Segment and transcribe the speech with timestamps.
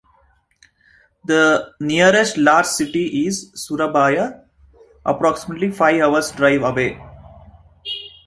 [1.25, 4.45] The nearest large city is Surabaya,
[5.05, 6.99] approximately five hours' drive away.